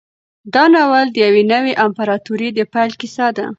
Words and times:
دا 0.53 0.63
ناول 0.73 1.07
د 1.11 1.17
یوې 1.25 1.43
نوې 1.53 1.73
امپراطورۍ 1.85 2.49
د 2.53 2.59
پیل 2.73 2.91
کیسه 3.01 3.27
ده. 3.37 3.45